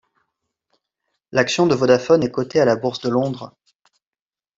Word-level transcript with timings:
L’action 1.31 1.67
de 1.67 1.75
Vodafone 1.75 2.23
est 2.23 2.31
cotée 2.31 2.59
à 2.59 2.65
la 2.65 2.75
bourse 2.75 3.01
de 3.01 3.09
Londres. 3.09 3.53